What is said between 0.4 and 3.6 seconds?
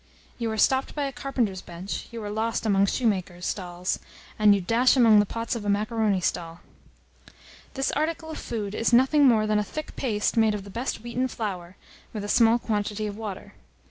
are stopped by a carpenter's bench, you are lost among shoemakers'